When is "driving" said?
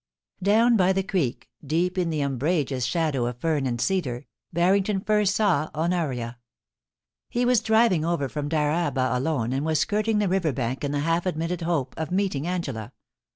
7.61-8.03